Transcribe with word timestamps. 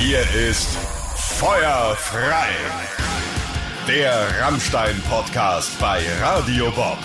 Hier 0.00 0.22
ist 0.48 0.78
Feuer 1.14 1.94
frei. 1.94 2.48
Der 3.86 4.26
Rammstein-Podcast 4.40 5.78
bei 5.78 6.00
Radio 6.22 6.70
Bob. 6.70 6.96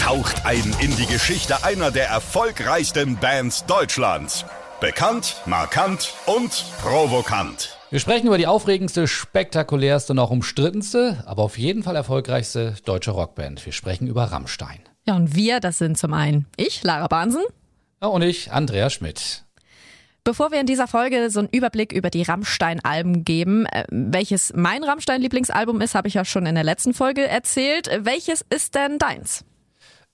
Taucht 0.00 0.46
ein 0.46 0.72
in 0.80 0.94
die 0.96 1.06
Geschichte 1.06 1.64
einer 1.64 1.90
der 1.90 2.06
erfolgreichsten 2.06 3.16
Bands 3.16 3.66
Deutschlands. 3.66 4.44
Bekannt, 4.80 5.42
markant 5.44 6.14
und 6.26 6.66
provokant. 6.80 7.76
Wir 7.90 7.98
sprechen 7.98 8.28
über 8.28 8.38
die 8.38 8.46
aufregendste, 8.46 9.08
spektakulärste 9.08 10.12
und 10.12 10.20
auch 10.20 10.30
umstrittenste, 10.30 11.24
aber 11.26 11.42
auf 11.42 11.58
jeden 11.58 11.82
Fall 11.82 11.96
erfolgreichste 11.96 12.76
deutsche 12.84 13.10
Rockband. 13.10 13.66
Wir 13.66 13.72
sprechen 13.72 14.06
über 14.06 14.22
Rammstein. 14.26 14.78
Ja, 15.04 15.16
und 15.16 15.34
wir, 15.34 15.58
das 15.58 15.78
sind 15.78 15.98
zum 15.98 16.14
einen 16.14 16.46
ich, 16.56 16.84
Lara 16.84 17.08
Bahnsen. 17.08 17.42
Ja, 18.00 18.06
und 18.06 18.22
ich, 18.22 18.52
Andrea 18.52 18.88
Schmidt. 18.88 19.44
Bevor 20.24 20.50
wir 20.50 20.60
in 20.60 20.66
dieser 20.66 20.86
Folge 20.86 21.30
so 21.30 21.40
einen 21.40 21.48
Überblick 21.50 21.92
über 21.92 22.10
die 22.10 22.22
Rammstein-Alben 22.22 23.24
geben, 23.24 23.66
äh, 23.66 23.84
welches 23.90 24.52
mein 24.54 24.84
Rammstein-Lieblingsalbum 24.84 25.80
ist, 25.80 25.94
habe 25.94 26.08
ich 26.08 26.14
ja 26.14 26.24
schon 26.24 26.46
in 26.46 26.54
der 26.54 26.64
letzten 26.64 26.94
Folge 26.94 27.26
erzählt. 27.26 27.90
Welches 28.02 28.44
ist 28.50 28.74
denn 28.74 28.98
deins? 28.98 29.44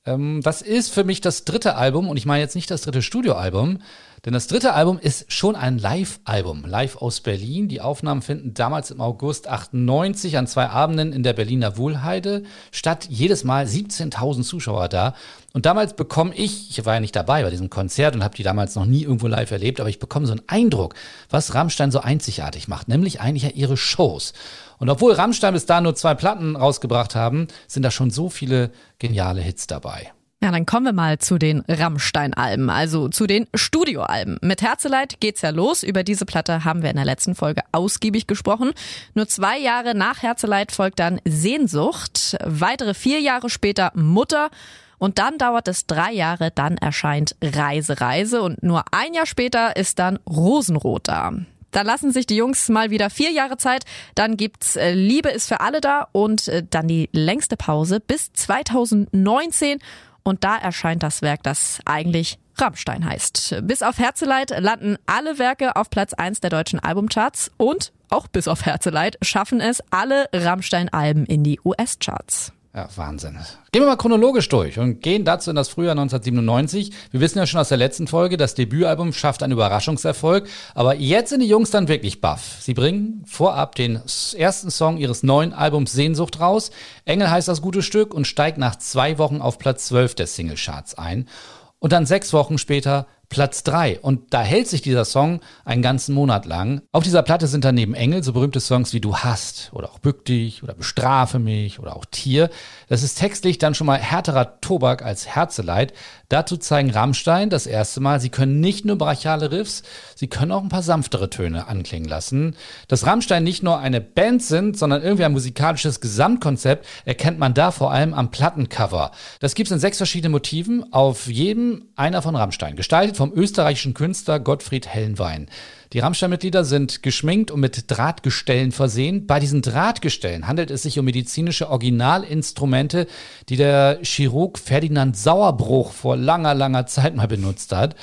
Ähm, 0.06 0.40
das 0.42 0.62
ist 0.62 0.92
für 0.92 1.04
mich 1.04 1.20
das 1.20 1.44
dritte 1.44 1.76
Album 1.76 2.08
und 2.08 2.16
ich 2.16 2.26
meine 2.26 2.42
jetzt 2.42 2.54
nicht 2.54 2.70
das 2.70 2.82
dritte 2.82 3.02
Studioalbum, 3.02 3.78
denn 4.24 4.32
das 4.32 4.48
dritte 4.48 4.72
Album 4.72 4.98
ist 4.98 5.30
schon 5.30 5.54
ein 5.54 5.78
Live-Album, 5.78 6.64
live 6.64 6.96
aus 6.96 7.20
Berlin. 7.20 7.68
Die 7.68 7.80
Aufnahmen 7.80 8.22
finden 8.22 8.54
damals 8.54 8.90
im 8.90 9.00
August 9.00 9.46
98 9.46 10.36
an 10.36 10.48
zwei 10.48 10.68
Abenden 10.68 11.12
in 11.12 11.22
der 11.22 11.32
Berliner 11.32 11.76
Wohlheide 11.76 12.42
statt. 12.72 13.06
Jedes 13.08 13.44
Mal 13.44 13.66
17.000 13.66 14.42
Zuschauer 14.42 14.88
da. 14.88 15.14
Und 15.52 15.64
damals 15.64 15.94
bekomme 15.94 16.34
ich, 16.34 16.70
ich 16.70 16.84
war 16.84 16.94
ja 16.94 17.00
nicht 17.00 17.14
dabei 17.14 17.44
bei 17.44 17.50
diesem 17.50 17.70
Konzert 17.70 18.16
und 18.16 18.24
habe 18.24 18.34
die 18.34 18.42
damals 18.42 18.74
noch 18.74 18.84
nie 18.84 19.04
irgendwo 19.04 19.28
live 19.28 19.50
erlebt, 19.52 19.78
aber 19.78 19.88
ich 19.88 20.00
bekomme 20.00 20.26
so 20.26 20.32
einen 20.32 20.42
Eindruck, 20.48 20.94
was 21.30 21.54
Rammstein 21.54 21.92
so 21.92 22.00
einzigartig 22.00 22.66
macht, 22.66 22.88
nämlich 22.88 23.20
eigentlich 23.20 23.44
ja 23.44 23.50
ihre 23.50 23.76
Shows. 23.76 24.32
Und 24.78 24.88
obwohl 24.90 25.12
Rammstein 25.12 25.54
bis 25.54 25.66
da 25.66 25.80
nur 25.80 25.94
zwei 25.94 26.14
Platten 26.14 26.56
rausgebracht 26.56 27.14
haben, 27.14 27.48
sind 27.66 27.82
da 27.82 27.90
schon 27.90 28.10
so 28.10 28.28
viele 28.28 28.70
geniale 28.98 29.40
Hits 29.40 29.66
dabei. 29.66 30.12
Ja, 30.42 30.50
dann 30.50 30.66
kommen 30.66 30.84
wir 30.84 30.92
mal 30.92 31.18
zu 31.18 31.38
den 31.38 31.64
Rammstein-Alben, 31.66 32.68
also 32.68 33.08
zu 33.08 33.26
den 33.26 33.46
Studioalben. 33.54 34.38
Mit 34.42 34.60
Herzeleid 34.60 35.18
geht's 35.18 35.40
ja 35.40 35.48
los. 35.50 35.82
Über 35.82 36.04
diese 36.04 36.26
Platte 36.26 36.64
haben 36.64 36.82
wir 36.82 36.90
in 36.90 36.96
der 36.96 37.06
letzten 37.06 37.34
Folge 37.34 37.62
ausgiebig 37.72 38.26
gesprochen. 38.26 38.72
Nur 39.14 39.26
zwei 39.28 39.58
Jahre 39.58 39.94
nach 39.94 40.22
Herzeleid 40.22 40.72
folgt 40.72 40.98
dann 40.98 41.20
Sehnsucht, 41.24 42.36
weitere 42.44 42.92
vier 42.92 43.20
Jahre 43.20 43.48
später 43.48 43.92
Mutter 43.94 44.50
und 44.98 45.18
dann 45.18 45.38
dauert 45.38 45.68
es 45.68 45.86
drei 45.86 46.12
Jahre, 46.12 46.50
dann 46.50 46.76
erscheint 46.76 47.34
Reise, 47.42 48.00
Reise 48.00 48.42
und 48.42 48.62
nur 48.62 48.84
ein 48.92 49.14
Jahr 49.14 49.26
später 49.26 49.76
ist 49.76 49.98
dann 49.98 50.18
Rosenrot 50.28 51.08
da. 51.08 51.32
Dann 51.70 51.86
lassen 51.86 52.12
sich 52.12 52.26
die 52.26 52.36
Jungs 52.36 52.68
mal 52.68 52.90
wieder 52.90 53.10
vier 53.10 53.30
Jahre 53.30 53.56
Zeit. 53.56 53.84
Dann 54.14 54.36
gibt's 54.36 54.76
äh, 54.76 54.92
Liebe 54.92 55.28
ist 55.28 55.48
für 55.48 55.60
alle 55.60 55.80
da 55.80 56.08
und 56.12 56.48
äh, 56.48 56.62
dann 56.68 56.88
die 56.88 57.08
längste 57.12 57.56
Pause 57.56 58.00
bis 58.00 58.32
2019 58.32 59.78
und 60.22 60.42
da 60.42 60.56
erscheint 60.56 61.02
das 61.02 61.22
Werk, 61.22 61.42
das 61.44 61.78
eigentlich 61.84 62.38
Rammstein 62.56 63.04
heißt. 63.04 63.60
Bis 63.62 63.82
auf 63.82 63.98
Herzeleid 63.98 64.50
landen 64.58 64.96
alle 65.06 65.38
Werke 65.38 65.76
auf 65.76 65.90
Platz 65.90 66.14
1 66.14 66.40
der 66.40 66.50
deutschen 66.50 66.80
Albumcharts 66.80 67.50
und 67.58 67.92
auch 68.08 68.26
bis 68.26 68.48
auf 68.48 68.64
Herzeleid 68.64 69.18
schaffen 69.22 69.60
es 69.60 69.82
alle 69.90 70.28
Rammstein-Alben 70.32 71.26
in 71.26 71.44
die 71.44 71.60
US-Charts. 71.64 72.52
Ja, 72.76 72.90
Wahnsinn. 72.94 73.38
Gehen 73.72 73.80
wir 73.80 73.86
mal 73.86 73.96
chronologisch 73.96 74.50
durch 74.50 74.78
und 74.78 75.00
gehen 75.00 75.24
dazu 75.24 75.48
in 75.48 75.56
das 75.56 75.70
Frühjahr 75.70 75.92
1997. 75.92 76.92
Wir 77.10 77.20
wissen 77.20 77.38
ja 77.38 77.46
schon 77.46 77.58
aus 77.58 77.70
der 77.70 77.78
letzten 77.78 78.06
Folge, 78.06 78.36
das 78.36 78.54
Debütalbum 78.54 79.14
schafft 79.14 79.42
einen 79.42 79.54
Überraschungserfolg. 79.54 80.46
Aber 80.74 80.94
jetzt 80.94 81.30
sind 81.30 81.40
die 81.40 81.48
Jungs 81.48 81.70
dann 81.70 81.88
wirklich 81.88 82.20
baff. 82.20 82.58
Sie 82.60 82.74
bringen 82.74 83.24
vorab 83.24 83.76
den 83.76 84.02
ersten 84.36 84.70
Song 84.70 84.98
ihres 84.98 85.22
neuen 85.22 85.54
Albums 85.54 85.92
Sehnsucht 85.92 86.38
raus. 86.38 86.70
Engel 87.06 87.30
heißt 87.30 87.48
das 87.48 87.62
gute 87.62 87.80
Stück 87.80 88.12
und 88.12 88.26
steigt 88.26 88.58
nach 88.58 88.76
zwei 88.76 89.16
Wochen 89.16 89.40
auf 89.40 89.56
Platz 89.56 89.86
12 89.86 90.14
der 90.14 90.26
Singlecharts 90.26 90.98
ein. 90.98 91.30
Und 91.78 91.92
dann 91.92 92.04
sechs 92.04 92.34
Wochen 92.34 92.58
später 92.58 93.06
Platz 93.28 93.62
3. 93.64 94.00
Und 94.00 94.32
da 94.32 94.42
hält 94.42 94.68
sich 94.68 94.82
dieser 94.82 95.04
Song 95.04 95.40
einen 95.64 95.82
ganzen 95.82 96.14
Monat 96.14 96.46
lang. 96.46 96.82
Auf 96.92 97.04
dieser 97.04 97.22
Platte 97.22 97.46
sind 97.46 97.64
dann 97.64 97.74
neben 97.74 97.94
Engel 97.94 98.22
so 98.22 98.32
berühmte 98.32 98.60
Songs 98.60 98.92
wie 98.92 99.00
Du 99.00 99.16
hast 99.16 99.70
oder 99.72 99.90
auch 99.90 99.98
Bück 99.98 100.24
dich 100.24 100.62
oder 100.62 100.74
Bestrafe 100.74 101.38
mich 101.38 101.78
oder 101.78 101.96
auch 101.96 102.04
Tier. 102.04 102.50
Das 102.88 103.02
ist 103.02 103.18
textlich 103.18 103.58
dann 103.58 103.74
schon 103.74 103.86
mal 103.86 103.98
härterer 103.98 104.60
Tobak 104.60 105.02
als 105.02 105.26
Herzeleid. 105.26 105.92
Dazu 106.28 106.56
zeigen 106.56 106.90
Rammstein 106.90 107.50
das 107.50 107.66
erste 107.66 108.00
Mal, 108.00 108.20
sie 108.20 108.30
können 108.30 108.60
nicht 108.60 108.84
nur 108.84 108.98
brachiale 108.98 109.52
Riffs, 109.52 109.82
sie 110.16 110.26
können 110.26 110.50
auch 110.50 110.62
ein 110.62 110.68
paar 110.68 110.82
sanftere 110.82 111.30
Töne 111.30 111.68
anklingen 111.68 112.08
lassen. 112.08 112.56
Dass 112.88 113.06
Rammstein 113.06 113.44
nicht 113.44 113.62
nur 113.62 113.78
eine 113.78 114.00
Band 114.00 114.42
sind, 114.42 114.76
sondern 114.76 115.02
irgendwie 115.02 115.24
ein 115.24 115.32
musikalisches 115.32 116.00
Gesamtkonzept, 116.00 116.84
erkennt 117.04 117.38
man 117.38 117.54
da 117.54 117.70
vor 117.70 117.92
allem 117.92 118.12
am 118.12 118.30
Plattencover. 118.30 119.12
Das 119.38 119.54
gibt's 119.54 119.70
in 119.70 119.78
sechs 119.78 119.98
verschiedenen 119.98 120.32
Motiven, 120.32 120.92
auf 120.92 121.28
jedem 121.28 121.90
einer 121.94 122.22
von 122.22 122.34
Rammstein. 122.34 122.74
Gestaltet 122.74 123.15
vom 123.16 123.32
österreichischen 123.34 123.94
Künstler 123.94 124.38
Gottfried 124.38 124.86
Hellenwein. 124.86 125.48
Die 125.92 126.00
Rammstein-Mitglieder 126.00 126.64
sind 126.64 127.02
geschminkt 127.02 127.50
und 127.50 127.60
mit 127.60 127.90
Drahtgestellen 127.90 128.72
versehen. 128.72 129.26
Bei 129.26 129.40
diesen 129.40 129.62
Drahtgestellen 129.62 130.46
handelt 130.46 130.70
es 130.70 130.82
sich 130.82 130.98
um 130.98 131.04
medizinische 131.04 131.70
Originalinstrumente, 131.70 133.06
die 133.48 133.56
der 133.56 134.00
Chirurg 134.02 134.58
Ferdinand 134.58 135.16
Sauerbruch 135.16 135.92
vor 135.92 136.16
langer, 136.16 136.54
langer 136.54 136.86
Zeit 136.86 137.16
mal 137.16 137.28
benutzt 137.28 137.72
hat. 137.72 137.96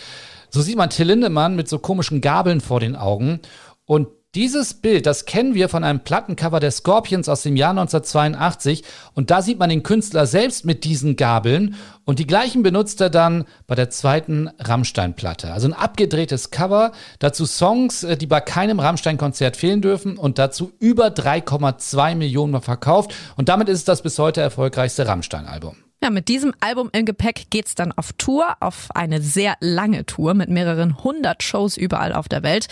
So 0.50 0.62
sieht 0.62 0.78
man 0.78 0.90
Till 0.90 1.08
Lindemann 1.08 1.56
mit 1.56 1.68
so 1.68 1.80
komischen 1.80 2.22
Gabeln 2.22 2.62
vor 2.62 2.80
den 2.80 2.96
Augen. 2.96 3.40
Und 3.86 4.08
dieses 4.36 4.74
Bild, 4.74 5.06
das 5.06 5.26
kennen 5.26 5.54
wir 5.54 5.70
von 5.70 5.84
einem 5.84 6.00
Plattencover 6.00 6.60
der 6.60 6.72
Scorpions 6.72 7.30
aus 7.30 7.44
dem 7.44 7.56
Jahr 7.56 7.70
1982 7.70 8.84
und 9.14 9.30
da 9.30 9.42
sieht 9.44 9.60
man 9.60 9.70
den 9.70 9.84
Künstler 9.84 10.26
selbst 10.26 10.66
mit 10.66 10.84
diesen 10.84 11.16
Gabeln. 11.16 11.76
Und 12.06 12.20
die 12.20 12.28
gleichen 12.28 12.64
benutzt 12.64 13.00
er 13.00 13.10
dann 13.10 13.46
bei 13.68 13.76
der 13.76 13.90
zweiten 13.90 14.50
Rammstein-Platte. 14.60 15.54
Also 15.54 15.68
ein 15.68 15.74
abgedrehtes 15.74 16.52
Cover, 16.52 16.92
dazu 17.20 17.46
Songs, 17.46 18.04
äh, 18.04 18.18
die 18.18 18.28
bei 18.28 18.42
keinem 18.42 18.80
Rammstein-Konzert 18.80 19.56
fehlen 19.56 19.82
dürfen. 19.82 20.18
Und 20.18 20.38
dazu 20.38 20.74
über 20.80 21.08
3,2 21.08 22.16
Millionen 22.16 22.62
verkauft. 22.62 23.14
Und 23.38 23.48
damit 23.50 23.70
ist 23.70 23.80
es 23.80 23.86
das 23.86 24.02
bis 24.02 24.20
heute 24.20 24.42
erfolgreichste 24.42 25.08
Rammstein-Album. 25.08 25.78
Ja, 26.04 26.10
mit 26.10 26.28
diesem 26.28 26.54
Album 26.60 26.90
im 26.92 27.06
Gepäck 27.06 27.50
geht's 27.50 27.76
dann 27.76 27.94
auf 27.94 28.12
Tour, 28.18 28.58
auf 28.60 28.90
eine 28.94 29.22
sehr 29.22 29.56
lange 29.62 30.06
Tour 30.06 30.34
mit 30.34 30.50
mehreren 30.50 31.02
hundert 31.02 31.44
Shows 31.44 31.78
überall 31.78 32.12
auf 32.12 32.28
der 32.28 32.44
Welt. 32.44 32.68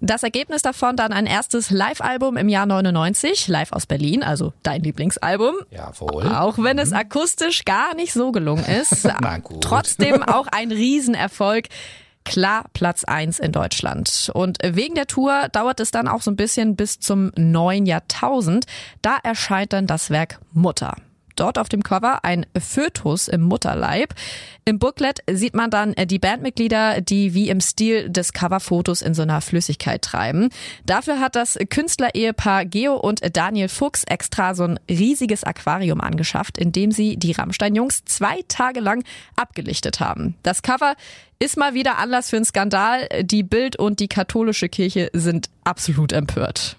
Das 0.00 0.22
Ergebnis 0.22 0.62
davon 0.62 0.94
dann 0.94 1.12
ein 1.12 1.26
erstes 1.26 1.72
Live-Album 1.72 2.36
im 2.36 2.48
Jahr 2.48 2.64
99, 2.64 3.48
live 3.48 3.72
aus 3.72 3.86
Berlin, 3.86 4.22
also 4.22 4.52
dein 4.62 4.82
Lieblingsalbum. 4.82 5.56
Jawohl. 5.70 6.28
Auch 6.28 6.58
wenn 6.58 6.78
es 6.78 6.92
akustisch 6.92 7.64
gar 7.64 7.96
nicht 7.96 8.12
so 8.12 8.30
gelungen 8.30 8.64
ist. 8.64 9.08
Trotzdem 9.62 10.22
auch 10.22 10.46
ein 10.46 10.70
Riesenerfolg. 10.70 11.66
Klar 12.24 12.66
Platz 12.72 13.02
eins 13.02 13.40
in 13.40 13.50
Deutschland. 13.50 14.30
Und 14.32 14.58
wegen 14.62 14.94
der 14.94 15.08
Tour 15.08 15.48
dauert 15.50 15.80
es 15.80 15.90
dann 15.90 16.06
auch 16.06 16.22
so 16.22 16.30
ein 16.30 16.36
bisschen 16.36 16.76
bis 16.76 17.00
zum 17.00 17.32
neuen 17.36 17.84
Jahrtausend. 17.84 18.66
Da 19.02 19.16
erscheint 19.24 19.72
dann 19.72 19.88
das 19.88 20.10
Werk 20.10 20.38
Mutter. 20.52 20.94
Dort 21.36 21.58
auf 21.58 21.68
dem 21.68 21.82
Cover 21.82 22.24
ein 22.24 22.46
Fötus 22.58 23.28
im 23.28 23.42
Mutterleib. 23.42 24.14
Im 24.64 24.78
Booklet 24.78 25.20
sieht 25.30 25.54
man 25.54 25.70
dann 25.70 25.92
äh, 25.94 26.06
die 26.06 26.18
Bandmitglieder, 26.18 27.00
die 27.00 27.34
wie 27.34 27.48
im 27.50 27.60
Stil 27.60 28.10
des 28.10 28.32
Coverfotos 28.32 29.02
in 29.02 29.14
so 29.14 29.22
einer 29.22 29.40
Flüssigkeit 29.40 30.02
treiben. 30.02 30.48
Dafür 30.84 31.20
hat 31.20 31.36
das 31.36 31.56
Künstlerehepaar 31.70 32.64
Geo 32.64 32.94
und 32.96 33.20
Daniel 33.36 33.68
Fuchs 33.68 34.02
extra 34.04 34.54
so 34.54 34.64
ein 34.64 34.80
riesiges 34.90 35.44
Aquarium 35.44 36.00
angeschafft, 36.00 36.58
in 36.58 36.72
dem 36.72 36.90
sie 36.90 37.16
die 37.16 37.32
Rammstein-Jungs 37.32 38.04
zwei 38.06 38.42
Tage 38.48 38.80
lang 38.80 39.04
abgelichtet 39.36 40.00
haben. 40.00 40.34
Das 40.42 40.62
Cover 40.62 40.94
ist 41.38 41.56
mal 41.56 41.74
wieder 41.74 41.98
Anlass 41.98 42.30
für 42.30 42.36
einen 42.36 42.44
Skandal. 42.44 43.08
Die 43.22 43.42
Bild 43.42 43.76
und 43.76 44.00
die 44.00 44.08
katholische 44.08 44.68
Kirche 44.68 45.10
sind 45.12 45.50
absolut 45.64 46.12
empört. 46.12 46.76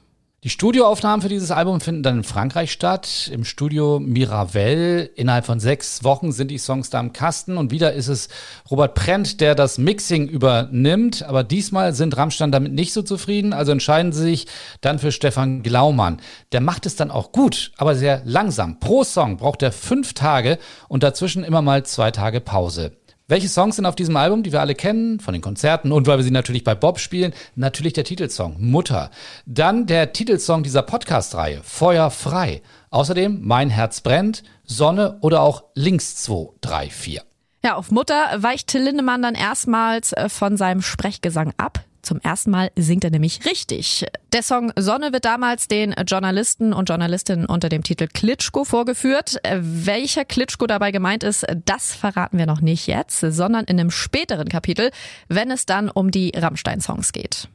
Die 0.47 0.51
Studioaufnahmen 0.51 1.21
für 1.21 1.27
dieses 1.27 1.51
Album 1.51 1.81
finden 1.81 2.03
dann 2.03 2.17
in 2.19 2.23
Frankreich 2.23 2.71
statt, 2.71 3.29
im 3.33 3.43
Studio 3.43 3.99
Miravel. 3.99 5.11
Innerhalb 5.15 5.45
von 5.45 5.59
sechs 5.59 6.05
Wochen 6.05 6.31
sind 6.31 6.51
die 6.51 6.57
Songs 6.57 6.89
da 6.89 7.01
im 7.01 7.11
Kasten 7.11 7.57
und 7.57 7.69
wieder 7.69 7.91
ist 7.91 8.07
es 8.07 8.29
Robert 8.71 8.93
Prent, 8.93 9.41
der 9.41 9.55
das 9.55 9.77
Mixing 9.77 10.29
übernimmt. 10.29 11.23
Aber 11.23 11.43
diesmal 11.43 11.93
sind 11.93 12.15
Rammstein 12.15 12.53
damit 12.53 12.71
nicht 12.71 12.93
so 12.93 13.01
zufrieden, 13.01 13.51
also 13.51 13.73
entscheiden 13.73 14.13
sie 14.13 14.21
sich 14.21 14.47
dann 14.79 14.99
für 14.99 15.11
Stefan 15.11 15.63
Glaumann. 15.63 16.21
Der 16.53 16.61
macht 16.61 16.85
es 16.85 16.95
dann 16.95 17.11
auch 17.11 17.33
gut, 17.33 17.73
aber 17.75 17.95
sehr 17.95 18.21
langsam. 18.23 18.79
Pro 18.79 19.03
Song 19.03 19.35
braucht 19.35 19.61
er 19.63 19.73
fünf 19.73 20.13
Tage 20.13 20.59
und 20.87 21.03
dazwischen 21.03 21.43
immer 21.43 21.61
mal 21.61 21.85
zwei 21.85 22.11
Tage 22.11 22.39
Pause. 22.39 22.93
Welche 23.29 23.49
Songs 23.49 23.75
sind 23.75 23.85
auf 23.85 23.95
diesem 23.97 24.15
Album, 24.15 24.41
die 24.41 24.53
wir 24.53 24.61
alle 24.61 24.73
kennen, 24.73 25.19
von 25.19 25.33
den 25.33 25.41
Konzerten 25.41 25.91
und 25.91 26.07
weil 26.07 26.15
wir 26.17 26.23
sie 26.23 26.31
natürlich 26.31 26.63
bei 26.63 26.75
Bob 26.75 26.97
spielen? 26.97 27.33
Natürlich 27.55 27.91
der 27.91 28.05
Titelsong 28.05 28.55
Mutter. 28.57 29.11
Dann 29.45 29.85
der 29.85 30.13
Titelsong 30.13 30.63
dieser 30.63 30.81
Podcast-Reihe 30.81 31.59
Feuer 31.61 32.09
frei. 32.09 32.61
Außerdem 32.89 33.41
Mein 33.43 33.69
Herz 33.69 33.99
brennt, 33.99 34.43
Sonne 34.63 35.17
oder 35.19 35.41
auch 35.41 35.65
Links 35.73 36.15
2, 36.23 36.53
3, 36.61 36.89
4. 36.89 37.21
Ja, 37.65 37.75
auf 37.75 37.91
Mutter 37.91 38.15
weicht 38.37 38.67
Till 38.67 38.83
Lindemann 38.83 39.23
dann 39.23 39.35
erstmals 39.35 40.13
äh, 40.13 40.29
von 40.29 40.55
seinem 40.55 40.81
Sprechgesang 40.81 41.53
ab. 41.57 41.83
Zum 42.07 42.21
ersten 42.21 42.51
Mal 42.51 42.71
singt 42.77 43.03
er 43.03 43.09
nämlich 43.09 43.43
richtig. 43.43 44.05
Der 44.31 44.41
Song 44.41 44.71
Sonne 44.77 45.11
wird 45.11 45.25
damals 45.25 45.67
den 45.67 45.93
Journalisten 46.07 46.71
und 46.71 46.87
Journalistinnen 46.87 47.45
unter 47.45 47.67
dem 47.67 47.83
Titel 47.83 48.07
Klitschko 48.07 48.63
vorgeführt. 48.63 49.41
Welcher 49.43 50.23
Klitschko 50.23 50.67
dabei 50.67 50.91
gemeint 50.91 51.25
ist, 51.25 51.45
das 51.65 51.93
verraten 51.93 52.37
wir 52.37 52.45
noch 52.45 52.61
nicht 52.61 52.87
jetzt, 52.87 53.19
sondern 53.19 53.65
in 53.65 53.77
einem 53.77 53.91
späteren 53.91 54.47
Kapitel, 54.47 54.91
wenn 55.27 55.51
es 55.51 55.65
dann 55.65 55.89
um 55.89 56.09
die 56.09 56.31
Rammstein-Songs 56.33 57.11
geht. 57.11 57.49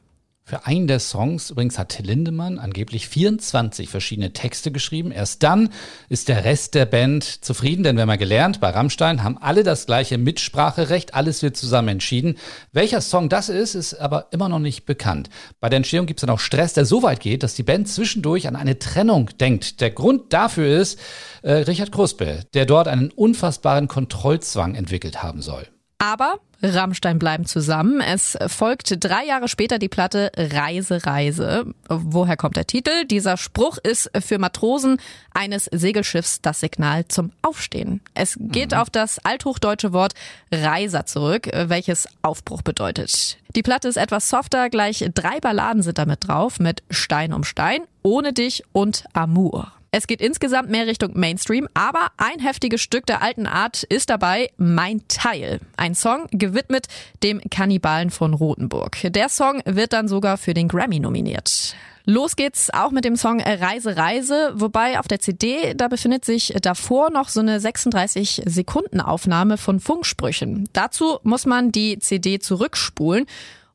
Für 0.45 0.65
einen 0.65 0.87
der 0.87 0.99
Songs 0.99 1.51
übrigens 1.51 1.79
hat 1.79 1.97
Lindemann 1.99 2.59
angeblich 2.59 3.07
24 3.07 3.87
verschiedene 3.87 4.33
Texte 4.33 4.73
geschrieben. 4.73 5.11
Erst 5.11 5.41
dann 5.41 5.69
ist 6.09 6.27
der 6.27 6.43
Rest 6.43 6.75
der 6.75 6.85
Band 6.85 7.23
zufrieden, 7.23 7.83
denn 7.83 7.95
wir 7.95 8.01
haben 8.01 8.09
ja 8.09 8.17
gelernt, 8.17 8.59
bei 8.59 8.69
Rammstein 8.69 9.23
haben 9.23 9.37
alle 9.37 9.63
das 9.63 9.85
gleiche 9.85 10.17
Mitspracherecht, 10.17 11.13
alles 11.13 11.43
wird 11.43 11.55
zusammen 11.55 11.87
entschieden. 11.87 12.35
Welcher 12.73 12.99
Song 12.99 13.29
das 13.29 13.47
ist, 13.47 13.73
ist 13.73 13.93
aber 13.93 14.27
immer 14.31 14.49
noch 14.49 14.59
nicht 14.59 14.85
bekannt. 14.85 15.29
Bei 15.61 15.69
der 15.69 15.77
Entstehung 15.77 16.07
gibt 16.07 16.19
es 16.19 16.25
dann 16.25 16.35
auch 16.35 16.41
Stress, 16.41 16.73
der 16.73 16.83
so 16.83 17.03
weit 17.03 17.21
geht, 17.21 17.41
dass 17.41 17.55
die 17.55 17.63
Band 17.63 17.87
zwischendurch 17.87 18.45
an 18.45 18.57
eine 18.57 18.77
Trennung 18.79 19.29
denkt. 19.39 19.79
Der 19.79 19.91
Grund 19.91 20.33
dafür 20.33 20.77
ist 20.77 20.99
äh, 21.41 21.53
Richard 21.53 21.93
Kruspe, 21.93 22.41
der 22.53 22.65
dort 22.65 22.89
einen 22.89 23.11
unfassbaren 23.11 23.87
Kontrollzwang 23.87 24.75
entwickelt 24.75 25.23
haben 25.23 25.41
soll. 25.41 25.72
Aber 26.03 26.39
Rammstein 26.61 27.17
bleiben 27.17 27.45
zusammen. 27.45 28.01
Es 28.01 28.37
folgt 28.47 28.93
drei 29.05 29.23
Jahre 29.25 29.47
später 29.47 29.79
die 29.79 29.87
Platte 29.87 30.33
Reise, 30.35 31.05
Reise. 31.05 31.73
Woher 31.87 32.35
kommt 32.35 32.57
der 32.57 32.67
Titel? 32.67 33.05
Dieser 33.05 33.37
Spruch 33.37 33.77
ist 33.77 34.11
für 34.19 34.37
Matrosen 34.37 34.97
eines 35.33 35.69
Segelschiffs 35.71 36.41
das 36.41 36.59
Signal 36.59 37.07
zum 37.07 37.31
Aufstehen. 37.41 38.01
Es 38.15 38.37
geht 38.37 38.71
mhm. 38.71 38.79
auf 38.79 38.89
das 38.89 39.19
althochdeutsche 39.19 39.93
Wort 39.93 40.13
Reiser 40.51 41.05
zurück, 41.05 41.49
welches 41.53 42.09
Aufbruch 42.21 42.63
bedeutet. 42.63 43.37
Die 43.55 43.63
Platte 43.63 43.87
ist 43.87 43.97
etwas 43.97 44.27
softer, 44.27 44.69
gleich 44.69 45.09
drei 45.13 45.39
Balladen 45.39 45.83
sind 45.83 45.99
damit 45.99 46.27
drauf 46.27 46.59
mit 46.59 46.83
Stein 46.89 47.31
um 47.31 47.45
Stein, 47.45 47.79
Ohne 48.01 48.33
dich 48.33 48.63
und 48.73 49.05
Amour. 49.13 49.71
Es 49.95 50.07
geht 50.07 50.21
insgesamt 50.21 50.71
mehr 50.71 50.87
Richtung 50.87 51.11
Mainstream, 51.13 51.69
aber 51.75 52.07
ein 52.17 52.39
heftiges 52.39 52.81
Stück 52.81 53.05
der 53.05 53.21
alten 53.21 53.45
Art 53.45 53.83
ist 53.83 54.09
dabei 54.09 54.49
Mein 54.57 55.07
Teil. 55.07 55.59
Ein 55.77 55.93
Song 55.93 56.25
gewidmet 56.31 56.87
dem 57.21 57.39
Kannibalen 57.51 58.09
von 58.09 58.33
Rothenburg. 58.33 58.97
Der 59.03 59.29
Song 59.29 59.61
wird 59.65 59.93
dann 59.93 60.07
sogar 60.07 60.37
für 60.37 60.55
den 60.55 60.67
Grammy 60.67 60.99
nominiert. 60.99 61.75
Los 62.05 62.35
geht's 62.35 62.73
auch 62.73 62.89
mit 62.89 63.05
dem 63.05 63.15
Song 63.15 63.39
Reise, 63.39 63.95
Reise, 63.95 64.53
wobei 64.55 64.97
auf 64.97 65.07
der 65.07 65.19
CD, 65.19 65.75
da 65.75 65.89
befindet 65.89 66.25
sich 66.25 66.55
davor 66.59 67.11
noch 67.11 67.29
so 67.29 67.41
eine 67.41 67.59
36 67.59 68.41
Sekunden 68.47 68.99
Aufnahme 68.99 69.57
von 69.57 69.79
Funksprüchen. 69.79 70.67
Dazu 70.73 71.19
muss 71.21 71.45
man 71.45 71.71
die 71.71 71.99
CD 71.99 72.39
zurückspulen 72.39 73.27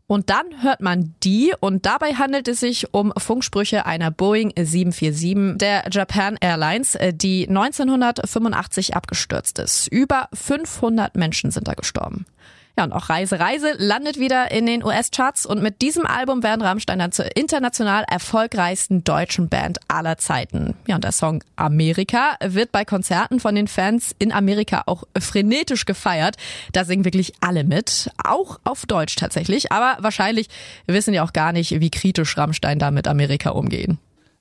und 0.09 0.31
dann 0.31 0.63
hört 0.63 0.81
man 0.81 1.15
die 1.23 1.53
und 1.61 1.87
dabei 1.87 2.15
handelt 2.15 2.49
es 2.49 2.61
sich 2.61 2.93
um 2.93 3.13
Funksprüche 3.17 3.87
einer 3.87 4.11
Boeing 4.11 4.53
747 4.57 5.59
der 5.59 5.85
Japan 5.91 6.37
Airlines, 6.41 6.95
äh, 6.97 7.13
die 7.13 7.47
1985 7.47 8.97
abgestürzt 8.97 9.59
ist. 9.59 9.87
Über 9.89 10.29
500 10.33 11.15
Menschen 11.15 11.51
sind 11.51 11.69
da 11.69 11.75
gestorben. 11.75 12.25
Ja, 12.79 12.85
und 12.85 12.93
auch 12.93 13.09
Reise, 13.09 13.41
Reise 13.41 13.73
landet 13.77 14.21
wieder 14.21 14.53
in 14.53 14.65
den 14.65 14.85
US-Charts 14.85 15.47
und 15.47 15.61
mit 15.61 15.83
diesem 15.83 16.07
Album 16.07 16.45
werden 16.45 16.63
Rammstein 16.63 17.01
dann 17.01 17.11
zur 17.11 17.37
international 17.37 18.05
erfolgreichsten 18.09 19.03
deutschen 19.03 19.49
Band 19.49 19.81
aller 19.89 20.17
Zeiten. 20.17 20.77
Ja, 20.87 20.95
und 20.95 21.03
der 21.03 21.11
Song 21.11 21.43
Amerika 21.57 22.37
wird 22.41 22.71
bei 22.71 22.85
Konzerten 22.85 23.41
von 23.41 23.57
den 23.57 23.67
Fans 23.67 24.15
in 24.21 24.31
Amerika 24.31 24.85
auch 24.87 25.03
frenetisch 25.19 25.87
gefeiert. 25.87 26.37
Da 26.73 26.85
singen 26.85 27.05
wirklich 27.05 27.33
alle 27.41 27.65
mit, 27.65 28.13
auch 28.23 28.61
auf 28.63 28.87
Deutsch 28.87 29.17
tatsächlich, 29.17 29.73
aber 29.73 30.01
wahrscheinlich 30.01 30.47
wissen 30.87 31.11
die 31.11 31.19
auch 31.19 31.33
gar 31.33 31.51
nicht, 31.51 31.81
wie 31.81 31.91
kritisch 31.91 32.39
Rammstein 32.39 32.79
da 32.79 32.93
mit 32.93 33.09
Amerika 33.09 33.51
umgehen. 33.51 33.99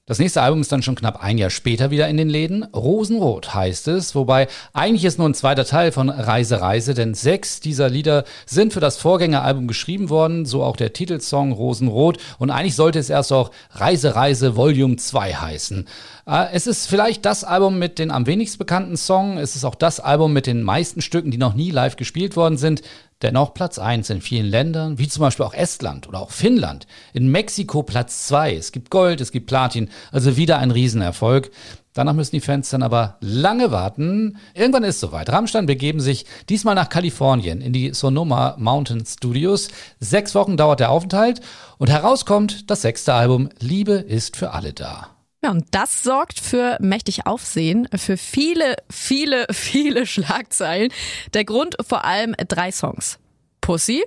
Das 0.10 0.20
nächste 0.20 0.42
Album 0.42 0.62
ist 0.62 0.72
dann 0.72 0.84
schon 0.84 0.96
knapp 0.96 1.22
ein 1.22 1.38
Jahr 1.38 1.50
später 1.50 1.92
wieder 1.92 2.08
in 2.08 2.16
den 2.16 2.30
Läden. 2.30 2.64
Rosenrot 2.64 3.54
heißt 3.54 3.90
es, 3.90 4.16
wobei 4.16 4.48
eigentlich 4.72 5.04
ist 5.04 5.18
nur 5.20 5.28
ein 5.28 5.34
zweiter 5.34 5.66
Teil 5.66 5.92
von 5.92 6.10
Reise 6.10 6.62
Reise, 6.62 6.94
denn 6.94 7.14
sechs 7.14 7.60
dieser 7.60 7.90
Lieder 7.90 8.24
sind 8.46 8.72
für 8.72 8.80
das 8.80 8.96
Vorgängeralbum 8.96 9.68
geschrieben 9.68 10.10
worden, 10.10 10.46
so 10.46 10.64
auch 10.64 10.78
der 10.78 10.94
Titelsong 10.94 11.52
Rosenrot 11.52 12.20
und 12.40 12.52
eigentlich 12.52 12.78
sollte 12.78 13.00
es 13.00 13.10
erst 13.10 13.34
auch 13.34 13.52
Reise 13.72 14.16
Reise 14.16 14.56
Volume 14.56 14.96
2 14.96 15.34
heißen. 15.34 15.90
Äh, 16.28 16.50
es 16.52 16.68
ist 16.68 16.88
vielleicht 16.88 17.26
das 17.26 17.44
Album 17.44 17.80
mit 17.80 18.00
den 18.00 18.12
am 18.12 18.28
wenigst 18.28 18.60
bekannten 18.60 18.98
Songs, 18.98 19.40
es 19.42 19.56
ist 19.56 19.64
auch 19.64 19.76
das 19.76 20.00
Album 20.00 20.34
mit 20.34 20.46
den 20.46 20.62
meisten 20.62 21.02
Stücken, 21.02 21.32
die 21.32 21.38
noch 21.38 21.54
nie 21.54 21.72
live 21.72 21.96
gespielt 21.96 22.36
worden 22.36 22.58
sind. 22.58 22.82
Dennoch 23.24 23.56
Platz 23.56 23.80
1 23.80 24.12
in 24.12 24.22
vielen 24.22 24.46
Ländern, 24.46 25.00
wie 25.00 25.08
zum 25.08 25.22
Beispiel 25.22 25.46
auch 25.46 25.56
Estland 25.56 26.08
oder 26.08 26.20
auch 26.20 26.30
Finnland. 26.30 26.86
In 27.14 27.30
Mexiko 27.30 27.82
Platz 27.82 28.28
2. 28.28 28.56
Es 28.56 28.72
gibt 28.72 28.92
Gold, 28.92 29.22
es 29.22 29.32
gibt 29.32 29.48
Platin, 29.48 29.90
also 30.12 30.38
wieder 30.38 30.60
ein 30.60 30.70
Riesenerfolg. 30.70 31.50
Danach 31.94 32.14
müssen 32.14 32.36
die 32.36 32.42
Fans 32.42 32.70
dann 32.70 32.84
aber 32.84 33.18
lange 33.22 33.72
warten. 33.72 34.38
Irgendwann 34.54 34.84
ist 34.84 35.00
soweit. 35.00 35.32
Rammstein 35.32 35.66
begeben 35.66 36.00
sich 36.00 36.28
diesmal 36.48 36.76
nach 36.76 36.90
Kalifornien 36.90 37.60
in 37.60 37.74
die 37.74 37.92
Sonoma 37.96 38.56
Mountain 38.60 39.04
Studios. 39.04 39.70
Sechs 40.00 40.36
Wochen 40.36 40.58
dauert 40.58 40.80
der 40.80 40.92
Aufenthalt 40.92 41.42
und 41.80 41.90
herauskommt 41.90 42.70
das 42.70 42.84
sechste 42.84 43.16
Album 43.16 43.50
Liebe 43.60 43.94
ist 43.94 44.38
für 44.38 44.52
alle 44.52 44.74
da. 44.74 45.17
Ja, 45.44 45.52
und 45.52 45.66
das 45.72 46.02
sorgt 46.04 46.40
für 46.40 46.78
mächtig 46.82 47.28
Aufsehen, 47.28 47.88
für 47.96 48.18
viele, 48.18 48.76
viele, 48.90 49.46
viele 49.52 50.06
Schlagzeilen. 50.06 50.92
Der 51.34 51.46
Grund 51.46 51.76
vor 51.88 52.06
allem 52.06 52.36
drei 52.48 52.72
Songs. 52.72 53.20
Pussy, 53.62 54.04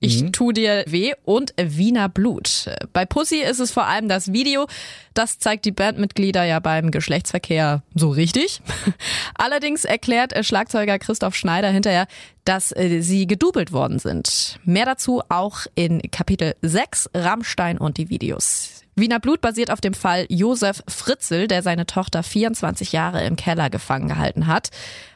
ich 0.00 0.22
mhm. 0.22 0.32
tu 0.32 0.52
dir 0.52 0.84
weh 0.86 1.12
und 1.24 1.52
Wiener 1.60 2.08
Blut. 2.08 2.70
Bei 2.94 3.04
Pussy 3.04 3.42
ist 3.42 3.60
es 3.60 3.70
vor 3.70 3.86
allem 3.86 4.08
das 4.08 4.32
Video. 4.32 4.66
Das 5.12 5.38
zeigt 5.38 5.66
die 5.66 5.72
Bandmitglieder 5.72 6.42
ja 6.44 6.58
beim 6.58 6.90
Geschlechtsverkehr 6.90 7.82
so 7.94 8.08
richtig. 8.08 8.62
Allerdings 9.34 9.84
erklärt 9.84 10.34
Schlagzeuger 10.44 10.98
Christoph 10.98 11.36
Schneider 11.36 11.68
hinterher, 11.68 12.06
dass 12.44 12.74
äh, 12.74 13.02
sie 13.02 13.26
gedoubelt 13.26 13.72
worden 13.72 13.98
sind. 13.98 14.58
Mehr 14.64 14.86
dazu 14.86 15.22
auch 15.28 15.66
in 15.74 16.00
Kapitel 16.10 16.54
6 16.62 17.10
Rammstein 17.14 17.76
und 17.76 17.98
die 17.98 18.08
Videos. 18.08 18.80
Wiener 18.96 19.20
Blut 19.20 19.40
basiert 19.40 19.70
auf 19.70 19.80
dem 19.80 19.94
Fall 19.94 20.26
Josef 20.28 20.82
Fritzel, 20.88 21.46
der 21.46 21.62
seine 21.62 21.86
Tochter 21.86 22.22
24 22.22 22.92
Jahre 22.92 23.24
im 23.24 23.36
Keller 23.36 23.70
gefangen 23.70 24.08
gehalten 24.08 24.46
hat. 24.46 24.70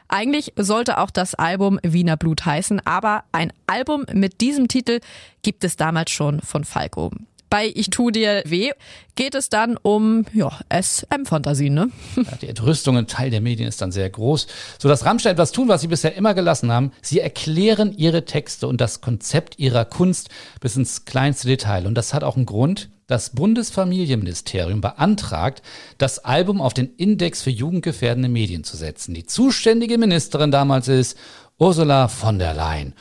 Eigentlich 0.07 0.53
sollte 0.55 0.99
auch 0.99 1.09
das 1.09 1.35
Album 1.35 1.79
Wiener 1.83 2.17
Blut 2.17 2.45
heißen, 2.45 2.81
aber 2.85 3.23
ein 3.31 3.51
Album 3.67 4.05
mit 4.11 4.41
diesem 4.41 4.67
Titel 4.67 4.99
gibt 5.41 5.63
es 5.63 5.75
damals 5.75 6.11
schon 6.11 6.41
von 6.41 6.63
Falco. 6.63 7.11
Bei 7.49 7.71
Ich 7.73 7.89
tu 7.89 8.11
dir 8.11 8.43
weh 8.45 8.71
geht 9.15 9.35
es 9.35 9.49
dann 9.49 9.77
um 9.77 10.25
ja, 10.33 10.51
SM-Fantasien. 10.69 11.73
Ne? 11.73 11.89
Die 12.41 12.49
Entrüstung 12.49 12.97
in 12.97 13.07
Teil 13.07 13.29
der 13.29 13.39
Medien 13.39 13.69
ist 13.69 13.81
dann 13.81 13.91
sehr 13.91 14.09
groß, 14.09 14.47
sodass 14.77 15.05
Rammstein 15.05 15.33
etwas 15.33 15.51
tun, 15.51 15.67
was 15.67 15.81
sie 15.81 15.87
bisher 15.87 16.15
immer 16.15 16.33
gelassen 16.33 16.71
haben. 16.71 16.91
Sie 17.01 17.19
erklären 17.19 17.93
ihre 17.95 18.25
Texte 18.25 18.67
und 18.67 18.81
das 18.81 18.99
Konzept 18.99 19.57
ihrer 19.57 19.85
Kunst 19.85 20.29
bis 20.59 20.75
ins 20.75 21.05
kleinste 21.05 21.47
Detail. 21.47 21.87
Und 21.87 21.95
das 21.95 22.13
hat 22.13 22.23
auch 22.23 22.35
einen 22.35 22.45
Grund. 22.45 22.89
Das 23.07 23.29
Bundesfamilienministerium 23.29 24.81
beantragt, 24.81 25.61
das 25.99 26.25
Album 26.25 26.59
auf 26.59 26.73
den 26.73 26.95
Index 26.95 27.43
für 27.43 27.51
jugendgefährdende 27.51 28.29
Medien 28.29 28.63
zu 28.63 28.77
setzen. 28.77 29.13
Die 29.13 29.27
zuständige 29.27 29.99
Ministerin 29.99 30.49
damals 30.49 30.87
ist 30.87 31.15
Ursula 31.59 32.07
von 32.07 32.39
der 32.39 32.55
Leyen. 32.55 32.95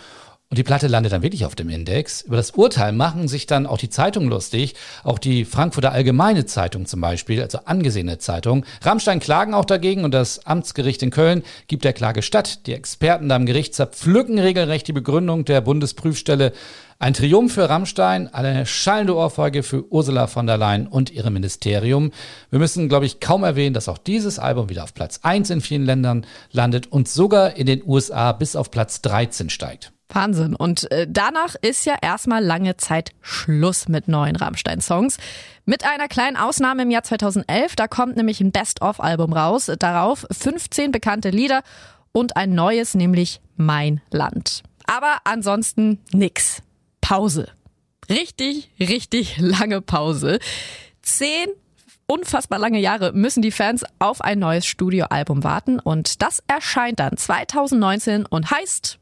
Und 0.51 0.59
die 0.59 0.63
Platte 0.63 0.89
landet 0.89 1.13
dann 1.13 1.23
wirklich 1.23 1.47
auf 1.47 1.55
dem 1.55 1.71
Index. 1.71 2.21
Über 2.21 2.37
das 2.37 2.51
Urteil 2.51 2.93
machen 2.93 3.29
sich 3.29 3.47
dann 3.47 3.67
auch 3.67 3.79
die 3.79 3.89
Zeitungen 3.89 4.29
lustig, 4.29 4.75
auch 5.05 5.19
die 5.19 5.47
Frankfurter 5.47 5.93
Allgemeine 5.93 6.45
Zeitung 6.45 6.85
zum 6.85 7.01
Beispiel, 7.01 7.43
also 7.43 7.61
angesehene 7.65 8.19
Zeitung. 8.19 8.67
Rammstein 8.83 9.21
klagen 9.21 9.55
auch 9.55 9.65
dagegen 9.65 10.05
und 10.05 10.13
das 10.13 10.47
Amtsgericht 10.47 11.03
in 11.03 11.11
Köln 11.11 11.43
gibt 11.67 11.83
der 11.83 11.95
Klage 11.95 12.21
statt. 12.21 12.67
Die 12.67 12.75
Experten 12.75 13.31
da 13.31 13.37
im 13.37 13.47
Gericht 13.47 13.75
zerpflücken 13.75 14.39
regelrecht 14.39 14.87
die 14.87 14.93
Begründung 14.93 15.47
der 15.47 15.63
Bundesprüfstelle. 15.63 16.53
Ein 16.99 17.15
Triumph 17.15 17.53
für 17.53 17.69
Rammstein, 17.69 18.33
eine 18.33 18.67
schallende 18.67 19.17
Ohrfeige 19.17 19.63
für 19.63 19.91
Ursula 19.93 20.27
von 20.27 20.47
der 20.47 20.57
Leyen 20.57 20.87
und 20.87 21.11
ihrem 21.11 21.35
Ministerium. 21.35 22.13
Wir 22.51 22.59
müssen, 22.59 22.89
glaube 22.89 23.07
ich, 23.07 23.21
kaum 23.21 23.43
erwähnen, 23.43 23.75
dass 23.75 23.89
auch 23.89 23.99
dieses 23.99 24.39
Album 24.39 24.69
wieder 24.69 24.85
auf 24.85 24.95
Platz 24.95 25.21
1 25.23 25.51
in 25.51 25.61
vielen 25.61 25.85
Ländern 25.85 26.25
landet 26.53 26.87
und 26.91 27.09
sogar 27.09 27.57
in 27.57 27.67
den 27.67 27.83
USA 27.85 28.33
bis 28.33 28.55
auf 28.55 28.71
Platz 28.71 29.03
13 29.03 29.51
steigt. 29.51 29.93
Wahnsinn. 30.09 30.55
Und 30.55 30.91
äh, 30.93 31.07
danach 31.11 31.57
ist 31.61 31.85
ja 31.87 31.97
erstmal 32.01 32.45
lange 32.45 32.77
Zeit 32.77 33.11
Schluss 33.21 33.89
mit 33.89 34.07
neuen 34.07 34.37
Rammstein-Songs. 34.37 35.17
Mit 35.65 35.85
einer 35.85 36.09
kleinen 36.09 36.37
Ausnahme 36.37 36.83
im 36.83 36.91
Jahr 36.91 37.03
2011, 37.03 37.75
da 37.75 37.89
kommt 37.89 38.17
nämlich 38.17 38.41
ein 38.41 38.53
Best-of-Album 38.53 39.33
raus. 39.33 39.71
Darauf 39.79 40.27
15 40.31 40.93
bekannte 40.93 41.31
Lieder 41.31 41.63
und 42.13 42.37
ein 42.37 42.55
neues, 42.55 42.95
nämlich 42.95 43.41
Mein 43.57 44.01
Land. 44.11 44.63
Aber 44.87 45.19
ansonsten 45.25 45.99
nix. 46.13 46.63
Pause. 47.05 47.49
Richtig, 48.09 48.71
richtig 48.81 49.37
lange 49.37 49.83
Pause. 49.83 50.39
Zehn 51.03 51.49
unfassbar 52.07 52.59
lange 52.59 52.79
Jahre 52.79 53.13
müssen 53.13 53.43
die 53.43 53.51
Fans 53.51 53.85
auf 53.99 54.23
ein 54.23 54.39
neues 54.39 54.65
Studioalbum 54.65 55.45
warten 55.45 55.79
und 55.81 56.23
das 56.23 56.43
erscheint 56.47 57.01
dann 57.01 57.19
2019 57.19 58.25
und 58.25 58.51
heißt 58.51 58.99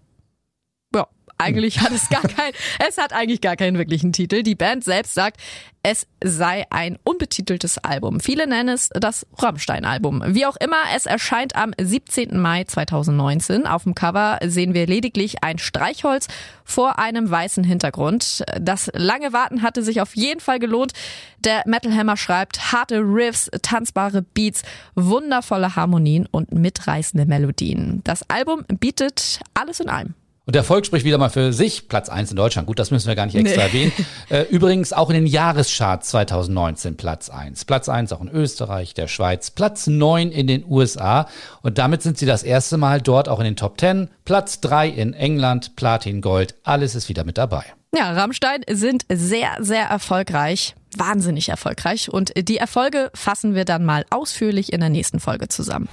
eigentlich 1.42 1.80
hat 1.80 1.92
es 1.92 2.08
gar 2.08 2.22
kein, 2.22 2.52
es 2.88 2.98
hat 2.98 3.12
eigentlich 3.12 3.40
gar 3.40 3.56
keinen 3.56 3.78
wirklichen 3.78 4.12
Titel. 4.12 4.42
Die 4.42 4.54
Band 4.54 4.84
selbst 4.84 5.14
sagt, 5.14 5.38
es 5.84 6.06
sei 6.22 6.64
ein 6.70 6.96
unbetiteltes 7.02 7.78
Album. 7.78 8.20
Viele 8.20 8.46
nennen 8.46 8.68
es 8.68 8.88
das 8.90 9.26
Rammstein-Album. 9.36 10.22
Wie 10.28 10.46
auch 10.46 10.56
immer, 10.56 10.76
es 10.94 11.06
erscheint 11.06 11.56
am 11.56 11.72
17. 11.80 12.38
Mai 12.38 12.62
2019. 12.64 13.66
Auf 13.66 13.82
dem 13.82 13.96
Cover 13.96 14.38
sehen 14.44 14.74
wir 14.74 14.86
lediglich 14.86 15.42
ein 15.42 15.58
Streichholz 15.58 16.28
vor 16.64 17.00
einem 17.00 17.28
weißen 17.28 17.64
Hintergrund. 17.64 18.44
Das 18.60 18.90
lange 18.94 19.32
Warten 19.32 19.62
hatte 19.62 19.82
sich 19.82 20.00
auf 20.00 20.14
jeden 20.14 20.40
Fall 20.40 20.60
gelohnt. 20.60 20.92
Der 21.40 21.62
Metal 21.66 21.92
Hammer 21.92 22.16
schreibt 22.16 22.72
harte 22.72 23.00
Riffs, 23.00 23.50
tanzbare 23.62 24.22
Beats, 24.22 24.62
wundervolle 24.94 25.74
Harmonien 25.74 26.28
und 26.30 26.52
mitreißende 26.52 27.26
Melodien. 27.26 28.02
Das 28.04 28.22
Album 28.30 28.64
bietet 28.68 29.40
alles 29.54 29.80
in 29.80 29.88
allem. 29.88 30.14
Und 30.44 30.56
der 30.56 30.60
Erfolg 30.60 30.84
spricht 30.86 31.04
wieder 31.04 31.18
mal 31.18 31.28
für 31.28 31.52
sich. 31.52 31.86
Platz 31.86 32.08
1 32.08 32.30
in 32.30 32.36
Deutschland. 32.36 32.66
Gut, 32.66 32.80
das 32.80 32.90
müssen 32.90 33.06
wir 33.06 33.14
gar 33.14 33.26
nicht 33.26 33.36
extra 33.36 33.62
nee. 33.62 33.66
erwähnen. 33.66 33.92
Äh, 34.28 34.42
übrigens 34.44 34.94
auch 34.94 35.10
in 35.10 35.14
den 35.14 35.26
Jahrescharts 35.26 36.08
2019 36.08 36.96
Platz 36.96 37.28
1. 37.28 37.66
Platz 37.66 37.90
1 37.90 38.12
auch 38.12 38.22
in 38.22 38.30
Österreich, 38.30 38.94
der 38.94 39.06
Schweiz. 39.06 39.50
Platz 39.50 39.86
9 39.86 40.30
in 40.30 40.46
den 40.46 40.64
USA. 40.66 41.28
Und 41.60 41.76
damit 41.76 42.02
sind 42.02 42.16
sie 42.16 42.24
das 42.24 42.42
erste 42.42 42.78
Mal 42.78 43.02
dort 43.02 43.28
auch 43.28 43.40
in 43.40 43.44
den 43.44 43.56
Top 43.56 43.78
10. 43.78 44.08
Platz 44.24 44.60
3 44.60 44.88
in 44.88 45.12
England, 45.12 45.76
Platin, 45.76 46.22
Gold. 46.22 46.54
Alles 46.62 46.94
ist 46.94 47.10
wieder 47.10 47.24
mit 47.24 47.36
dabei. 47.36 47.64
Ja, 47.94 48.12
Rammstein 48.12 48.62
sind 48.70 49.04
sehr, 49.12 49.50
sehr 49.60 49.84
erfolgreich. 49.84 50.74
Wahnsinnig 50.96 51.50
erfolgreich. 51.50 52.10
Und 52.10 52.32
die 52.36 52.56
Erfolge 52.56 53.10
fassen 53.14 53.54
wir 53.54 53.66
dann 53.66 53.84
mal 53.84 54.06
ausführlich 54.08 54.72
in 54.72 54.80
der 54.80 54.88
nächsten 54.88 55.20
Folge 55.20 55.48
zusammen. 55.48 55.88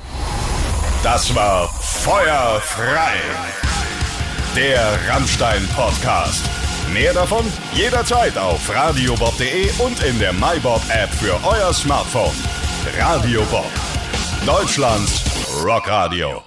Das 1.04 1.36
war 1.36 1.68
Feuerfrei 1.68 3.18
der 4.56 5.00
Rammstein-Podcast. 5.08 6.50
Mehr 6.94 7.14
davon 7.14 7.46
jederzeit 7.74 8.38
auf 8.38 8.70
radiobob.de 8.74 9.70
und 9.80 10.04
in 10.04 10.18
der 10.20 10.34
MyBob-App 10.34 11.10
für 11.14 11.40
euer 11.46 11.74
Smartphone. 11.74 12.36
Radio 12.98 13.44
Bob, 13.52 13.70
Deutschlands 14.46 15.24
Rockradio. 15.64 16.42